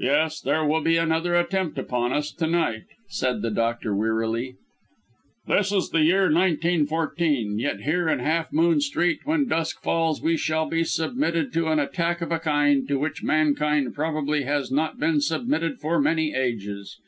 "Yes, 0.00 0.40
there 0.40 0.64
will 0.64 0.80
be 0.80 0.96
another 0.96 1.36
attempt 1.36 1.78
upon 1.78 2.12
us, 2.12 2.32
to 2.32 2.48
night," 2.48 2.86
said 3.08 3.40
the 3.40 3.52
doctor 3.52 3.94
wearily. 3.94 4.56
"This 5.46 5.70
is 5.70 5.90
the 5.90 6.02
year 6.02 6.24
1914; 6.24 7.56
yet, 7.56 7.82
here 7.82 8.08
in 8.08 8.18
Half 8.18 8.52
Moon 8.52 8.80
Street, 8.80 9.20
when 9.22 9.46
dusk 9.46 9.80
falls, 9.80 10.20
we 10.20 10.36
shall 10.36 10.66
be 10.68 10.82
submitted 10.82 11.52
to 11.52 11.68
an 11.68 11.78
attack 11.78 12.20
of 12.20 12.32
a 12.32 12.40
kind 12.40 12.88
to 12.88 12.98
which 12.98 13.22
mankind 13.22 13.94
probably 13.94 14.42
has 14.42 14.72
not 14.72 14.98
been 14.98 15.20
submitted 15.20 15.78
for 15.78 16.00
many 16.00 16.34
ages. 16.34 16.98